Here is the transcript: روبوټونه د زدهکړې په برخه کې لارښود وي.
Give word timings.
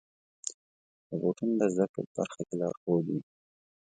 روبوټونه 1.09 1.53
د 1.61 1.63
زدهکړې 1.73 2.03
په 2.07 2.11
برخه 2.17 2.41
کې 2.47 2.55
لارښود 2.59 3.05
وي. 3.11 3.19